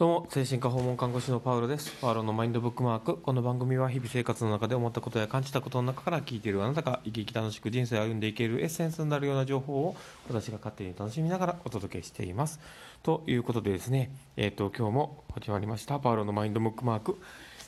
[0.00, 1.94] どうも、精神科訪問看護師のパウロです。
[2.00, 3.18] パウロのマインドブックマーク。
[3.18, 12.60] この番組は日々生活の中で思ったことや感じたことの中から聞いているあなたが生き生き楽しく人生を歩んでいけるエッセンスになるような情報を私が勝手に楽しみながらお届けしています。
[13.02, 17.18] ということでですね、えっ、と、今日も始まりました、パウロのマインドブックマーク。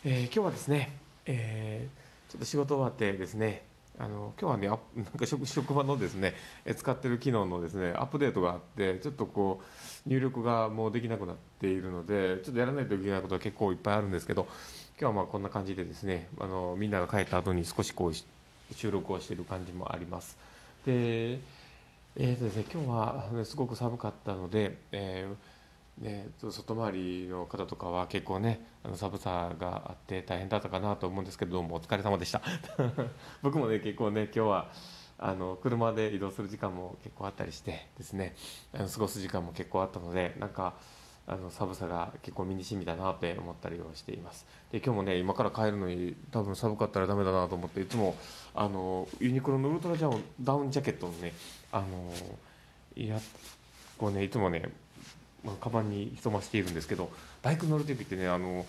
[0.03, 0.91] えー今日はですね、
[1.27, 3.63] えーちょっと仕事終わってですね、
[4.03, 4.67] あの今日はね、
[4.97, 6.35] なんか職職場のですね、
[6.77, 9.63] 使ってる機能のですね、アップデートがあって、ちょっとこ
[10.05, 14.49] う、入力がもうできなくなっているので、ちょっとやらないといけないことが結構いっぱいあるんですけど、
[14.99, 20.37] 今日はまあこんな感じでですね、あのみんなが帰った後に少しこう収録をしている感じもあります。
[20.85, 25.37] で、えーとですね、今日はあのすごく寒かったので、えー
[25.99, 32.43] ね、外回りの方とかは結構ねあの寒さがあって大変だったかなと思うんですけどどうもお疲れ様でした。
[33.43, 34.71] 僕もね結構ね今日は
[35.19, 38.35] あの車で移動する時間も結構あったりしてですね
[38.73, 40.75] あの過ごす時間も結構あったのでなんか
[41.27, 44.45] あの寒さが結構身に染みたなって思ったりをしています。
[44.73, 48.17] で今日もね今から帰るのに多分寒かったらダメだなと思っていつも
[48.55, 51.33] あのユニクロのウルトラジャンダウンジャケットをね
[51.71, 52.13] あの
[52.97, 53.21] いや
[53.97, 54.73] こうねいつもね
[55.45, 57.11] まあ、カバンに潜ましているんですけど
[57.43, 58.65] バイク乗る時ってねあの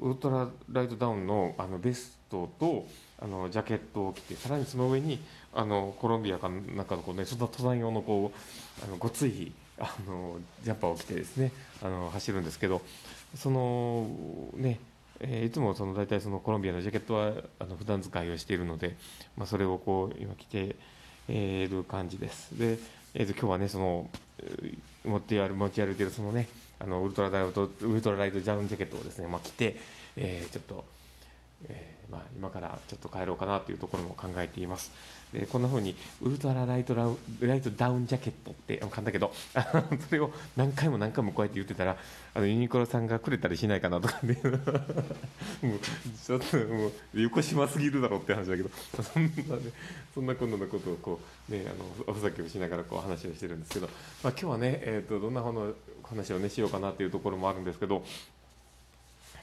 [0.00, 2.86] ウルトラライトダウンのあのベストと
[3.20, 5.20] あのジャケットを着てさらにその上に
[5.52, 12.80] あのコロンビアかなんかのこう、ね、そんな登山用のこうあのごついあのジャンパーを着てですねあの走るんですけど
[13.34, 14.08] その
[14.54, 14.78] ね
[15.20, 18.96] えーいつもその大体そのコロンビアのジャケットはあの普段使いをしているので、
[19.36, 20.76] まあ、それをこう今着て
[21.28, 22.56] えいる感じです。
[22.58, 22.78] で、
[23.14, 29.76] えー、と今日はねそのえー持って歩持ち歩いてるそのねあのウルトラライトウルトラライトダウンジャケットをですねまあ着て、
[30.16, 30.84] えーちょっと。
[31.68, 34.90] えーまあ、今からちょっと帰ろうかなというところも考えています。
[35.32, 39.30] でこんな風にウルトラライトラウライトダウンジャケットって 噛んだけど
[40.08, 41.98] それを何回も何回もこうやって言ってたら
[42.34, 44.40] あのユニクロさんがくれたりしないかなとかね
[45.62, 45.78] もう
[46.24, 48.70] ちょっともう横島すぎるだろうって話だけど
[49.02, 49.72] そんなね
[50.14, 51.20] そんな今度のことをこ
[51.50, 53.86] うねあのおふざけをしながらこう話をしてるんですけど、
[54.22, 58.02] まあ、今日はね、えー、とどんな方の話をねしようかなっていうところもあるんですけど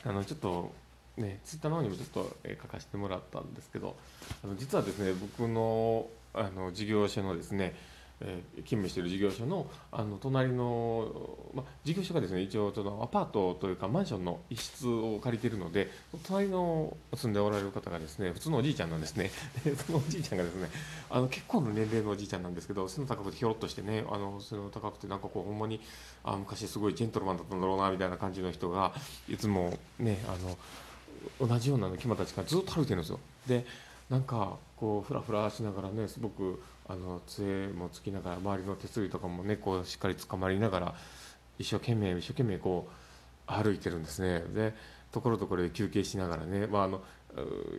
[0.03, 0.73] あのちょっと
[1.17, 3.95] ね、ツイッターの方にもちょっと、え書かせてもらったんですけど
[4.43, 7.73] あの実はですね僕のあの事業所のですね、
[8.21, 11.11] えー勤務している事業所のあの隣の、
[11.53, 15.89] ま、事業所がですね一応そのアパートというかマンションの一室を借りているので
[16.25, 19.31] 隣の住んでおられる方がですね普通のおじいちゃんなんですね。
[19.63, 20.69] で そのおじいちゃんがですね
[21.09, 25.79] あの結構の年齢のおじいちゃんなんですけど背の高くてひょろっとしてねあの背の高くてなんかこうほんまに
[26.23, 28.93] あ昔すごいジェントルマンだったんだろうなみたいな感じの人が
[29.27, 30.57] いつもねあの
[31.39, 33.19] 同じようなのキマたちがずっと歩いてるんですよ。
[33.47, 33.65] で
[34.09, 40.95] なんかこうフラフラしながらねすごくあの杖もつきながら周りの手すりとかもねこうしっかり捕まりながら
[41.57, 44.43] 一生懸命一生懸命こう歩いてるんですね。
[44.53, 44.73] で
[45.11, 47.01] ところどころで休憩しながらね、まあ、あの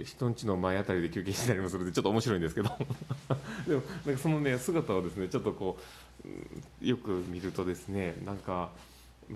[0.05, 2.71] 人んちの前あたりで休憩したりもするんでちょっと面白いんですけど。
[3.69, 5.79] でもなんかそのね姿をですねちょっとこ
[6.81, 8.71] うよく見るとですねなんか、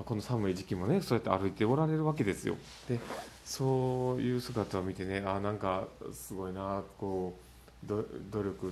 [0.04, 2.56] この寒い時期もねそうやって歩いておられるわけですよ。
[2.88, 2.98] で
[3.44, 7.34] そういう姿を見てねあなんかすごいなこ
[7.84, 8.70] うど努力っ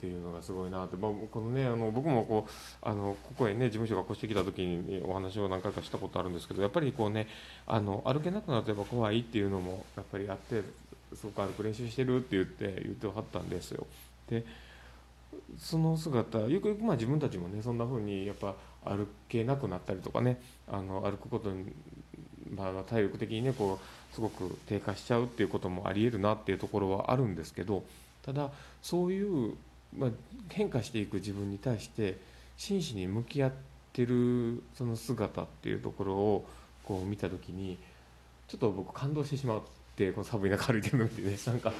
[0.00, 2.52] ていうのがすごいなって、まあ、このねあの僕もこう
[2.82, 7.26] あのここへね事務所が越してきた時にお話を何回かしたことあるんですけどやっぱりこうね
[7.66, 10.62] あの歩けなくなってやっぱ怖いっていうのもやっぱりあって
[11.14, 13.86] すごく歩く練習してるって言って言ってはったんですよ。
[14.28, 14.44] で
[15.58, 21.72] その姿よくよくまあ自分たちもねそんな風にやっぱ歩けなくなったりとかねあの歩くことに、
[22.54, 27.84] まあ、体力的にねこうすごく低下しちゃうっていうこともありえるなっていうところはあるんですけど
[28.22, 28.50] ただ
[28.82, 29.54] そういう、
[29.96, 30.10] まあ、
[30.50, 32.18] 変化していく自分に対して
[32.56, 33.52] 真摯に向き合っ
[33.92, 36.46] てるその姿っていうところを
[36.84, 37.78] こう見た時に
[38.48, 39.62] ちょっと僕感動してしまっ
[39.96, 41.72] てこの寒い中歩いてるの見てね なんか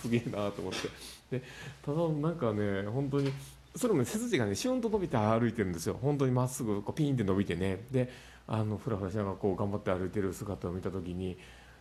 [0.00, 1.38] すげえなと思って。
[1.38, 1.42] で
[1.82, 3.32] ただなんかね本当に
[3.74, 5.98] それも背筋がねシュンと伸びて歩いてるんですよ。
[6.00, 7.84] 本当にまっすぐこうピンって伸びてね。
[7.90, 8.10] で
[8.46, 11.36] あのフラフラしながらこう頑張って歩いてる姿を見た時に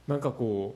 [0.07, 0.75] なんかこ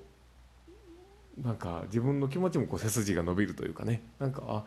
[1.40, 4.02] うなんか自分の気持ちもこう背筋が伸びるというかね。
[4.20, 4.66] なんかあ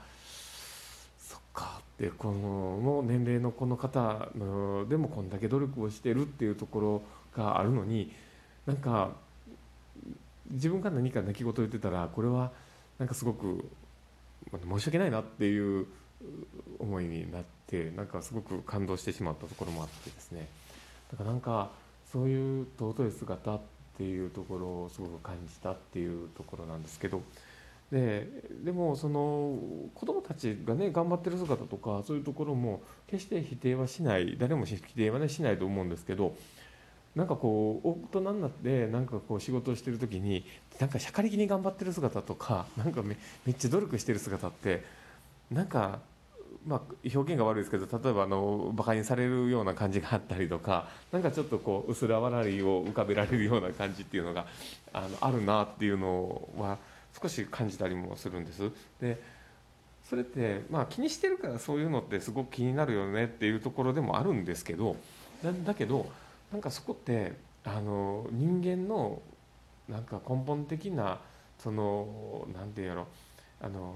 [1.19, 7.03] そっかってこのの年齢のこの方のでもこんだけ努力をしてるっていうところ
[7.37, 8.13] があるのに
[8.67, 9.13] なんか
[10.51, 12.53] 自分が何か泣き言を言ってたらこれは
[12.99, 13.65] なんかすごく
[14.51, 15.87] 申し訳ないなっていう
[16.79, 20.49] 思いになってなんかすごく感動してしまったところもあってですね。
[21.11, 21.71] だからなんか
[22.13, 23.61] そういう尊い姿っ
[23.97, 27.23] ていうところをすごく感じたっていうところなんですけど。
[27.91, 28.27] で
[28.65, 29.59] でもその
[29.95, 36.35] 子どもたちがね頑張ってる姿とかそういうところも決して否定はしない誰も否定はねしないと思うんですけど
[37.15, 40.45] なんかこう大人になってなんかこう仕事をしてる時に
[40.81, 44.85] なんかしゃかりきに頑張ってる姿とかなんかめめっちゃ努力してる姿って
[45.51, 46.01] なんか
[46.67, 46.81] まあ、
[47.15, 54.47] 表現が悪いですけど例えばあのバカにされるような感じがあったりとかなんかちょっとこう薄ら笑いを浮かべられるような感じっていうのが
[54.93, 56.79] あのあるなっていうのは
[57.21, 58.71] 少し感じたりもするんです。
[59.01, 59.21] で
[60.09, 64.97] それって、まあ、気にしてるからそういうのってすごく気になるよねっていうところでもあるんですけど
[65.43, 66.07] だだけど
[66.53, 67.33] なんかそこって
[67.65, 69.23] あの人間の
[69.89, 71.21] なんか根本的な
[71.59, 73.07] その何て言うやろ
[73.61, 73.95] あの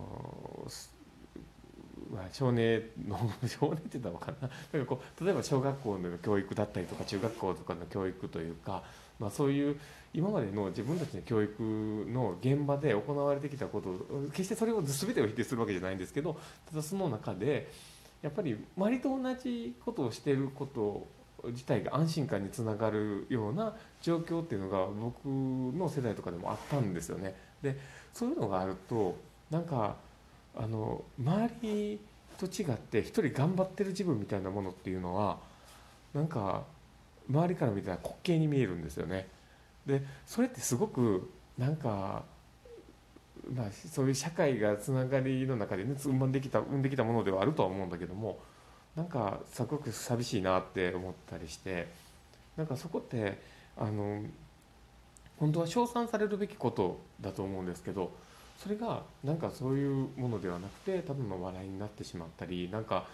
[2.12, 3.18] まあ、少年の
[3.48, 4.48] 少年って言ったのかな。
[4.72, 8.84] なんかこう例えば小学校の教育だったりとか中学校とかの教育というか、
[9.18, 9.80] まあ、そういう
[10.14, 11.62] 今までの自分たちの教育
[12.08, 16.38] の現場で行われてきたこと決してそれを全てを否定するわけじゃないんですけど
[16.70, 17.70] ただその中で
[18.22, 21.06] やっぱり周りと同じことをしてること
[21.44, 27.34] 自体が安心感につながるような状況っていうのが僕の世代とかでもあったんですよね。
[27.62, 27.78] で
[28.12, 29.16] そういうのがあると
[29.50, 29.96] なんか
[30.56, 32.00] あの周り
[32.38, 35.38] と違って一人頑張ってる自分みたいなものっていうのは
[36.14, 36.64] なんか
[37.28, 39.28] 周りから見たら滑稽に見えるんですよね。
[39.84, 42.24] でそれってすごくなんか、
[43.54, 48.38] まあ、そういう社会がつながりの中でね生んできた生んできたものではあるとは思うんだけども
[48.96, 51.88] なんかすごく寂しいなって思ったりして
[52.56, 53.38] なんかそこって
[53.76, 54.22] あの
[55.38, 58.10] 本当は称賛されるべきことだと思うんですけど
[58.58, 63.06] それがなんかそういうものではなくてただの笑いになってしまったりなんか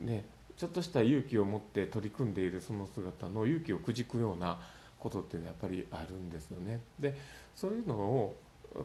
[0.00, 0.24] ね
[0.56, 4.58] ちょっとした勇気を持って取り組んでいるその姿の勇気をくじくような
[4.98, 6.80] ことっていうのはやっぱりあるんですよね。
[6.98, 7.14] で
[7.54, 8.36] そういうのを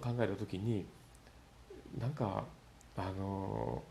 [0.02, 0.86] 考えた時に
[2.00, 2.44] なんか
[2.98, 3.84] あの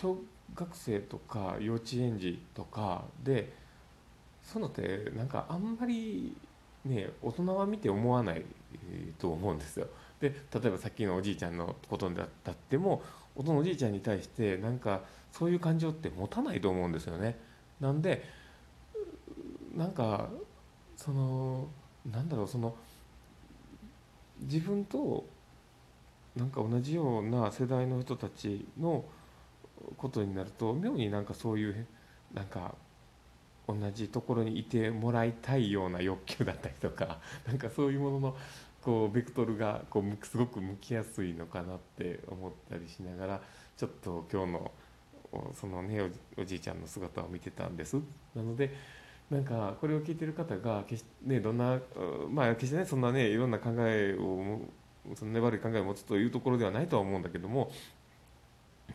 [0.00, 0.16] 小
[0.54, 3.52] 学生とか幼稚園児とかで
[4.44, 6.36] そういうのってなんかあんまり
[6.84, 8.44] ね大人は見て思わない
[9.18, 9.88] と思うんですよ。
[10.20, 13.02] で例えばさっきのおじいちゃんのことだったっても
[13.34, 15.00] 大人のおじいちゃんに対してなんか
[15.32, 17.36] そういう感情って持たないと思うんですよね。
[17.80, 18.24] なんで
[19.76, 20.28] なんか
[20.96, 21.66] その
[22.08, 22.76] なんだろうその
[24.42, 25.26] 自分と
[26.36, 29.04] なんか同じような世代の人たちの
[29.96, 31.86] ことになると妙になんかそういう
[32.34, 32.74] なんか
[33.66, 38.36] 同じところにいてもらいたいような欲求だったりとか なんかそういうものの
[38.82, 43.42] こうベクトルがこうすごく向きやすいのかなって思ったりしながら
[43.76, 44.70] ちょっと今日の
[45.54, 47.96] そのねおじいちゃんの姿を見てたんです。
[48.34, 48.72] なので
[49.30, 51.78] なんかこれを聞いてる方が決して、ね、どんな
[52.30, 54.60] まあ決してねそんなねいろんな考えを
[55.14, 57.70] そんな悪い考えを持つというところではないとは思うんだけども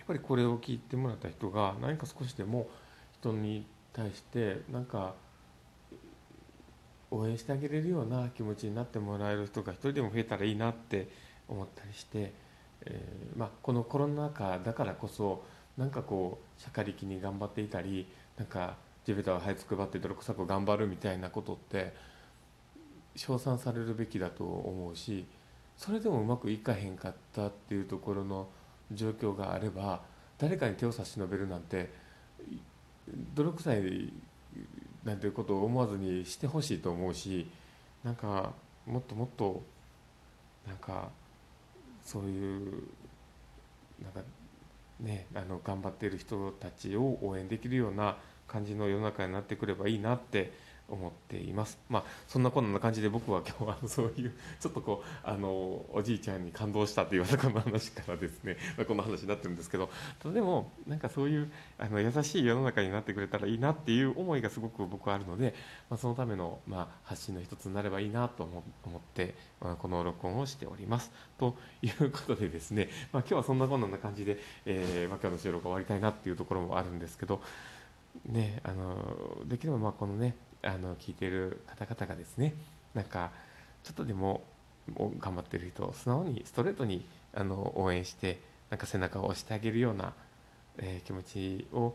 [0.03, 2.67] っぱりこれを聞いてもらった人が何か少しでも
[3.13, 5.13] 人に対してなんか
[7.09, 11.07] 応援してあげれるような気持ちになってもらえる人が一人でも増えたらいいなって
[11.47, 12.33] 思ったりして、
[12.85, 15.45] えー、まあ、このコロナ禍だからこそ
[15.77, 18.07] なんかこうしゃかりきに頑張っていたり
[18.37, 21.93] なんか地べたを這いつくばって泥臭く頑張るみたいなことって
[23.15, 25.25] 称賛されるべきだと思うし
[25.77, 28.47] それでもうまくいかへんかったっていうところの
[28.91, 30.01] 状況があれば
[30.37, 31.89] 誰かに手を差し伸べるなんて
[33.33, 34.13] 泥臭い
[35.03, 37.47] なんていうことを思わずにしてほしいと思うし
[38.03, 38.53] なんか
[38.85, 39.61] もっともっと
[40.67, 41.09] なんか
[42.03, 42.83] そういう
[44.01, 44.21] なんか
[44.99, 48.17] ねあの頑張っている人たちを応援できるような
[48.53, 50.53] 感じの世の中になってくればいいなって
[50.89, 51.79] 思っています。
[51.89, 55.49] まあ、そんなこんな感じで僕は今日は そういうちょっとこうあの
[55.91, 59.89] おじいちゃんに感動したというこの話からですね、 ま、この話になってるんですけど
[60.25, 65.55] でもなんかそういうあの優しい世の中になってくれたらいいなっていう思いがすごく僕はあるので、
[65.89, 71.11] まあ、そのための、まあ、発信の一つになればいいなと思って、まあ、この録音をしております。
[71.37, 77.41] ということでですね、まあ、今日はそんなこんな感じで、えーま、今日の収録終わりたいなっていうところもあるんですけど
[78.25, 82.55] ねあのできればまあこのねあの聞いている方々がですね
[82.93, 83.31] なんか
[83.83, 84.43] ちょっとでも
[85.19, 88.39] 頑張ってる人を素直にストレートにあの応援して
[88.69, 90.13] なんか背中を押してあげるような、
[90.77, 91.93] えー、気持ちを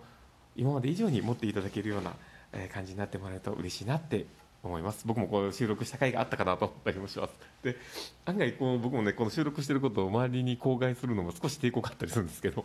[0.56, 2.12] 今まで以上に持っていただけるような、
[2.52, 4.26] えー、感じになってもらえると嬉しいなって
[4.62, 5.06] 思います。
[5.06, 7.32] 僕もこう収録した回があったかなと思ったりもします。
[7.62, 7.76] で
[8.24, 12.64] 案外こう僕もねこの収録してることを周りに口外するのも少し抵抗があったりするんですけど。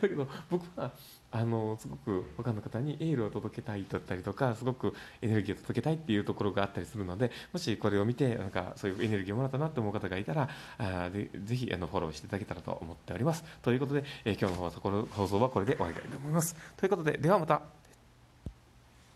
[0.00, 0.92] だけど僕は
[1.32, 10.48] あのすごく他の方にエールを届けたいだったりとかすごくエネルギーを届けたいっていうところがあったりするのでもしこれを見てなんかそういうエネルギーをもらったなと思う方がいたら
[10.78, 13.44] あでぜひあのフォローしていただけたらと思っております。
[13.62, 16.54] ということで、えー、今日の放送はこれで終わりたいと思います。
[16.76, 17.81] ということでではまた。